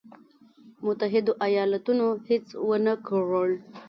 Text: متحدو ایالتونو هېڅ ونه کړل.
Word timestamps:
متحدو 0.85 1.31
ایالتونو 1.45 2.07
هېڅ 2.29 2.45
ونه 2.69 2.93
کړل. 3.07 3.51